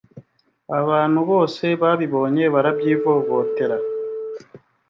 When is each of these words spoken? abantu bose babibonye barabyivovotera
abantu 0.79 1.19
bose 1.29 1.65
babibonye 1.81 2.45
barabyivovotera 2.53 3.77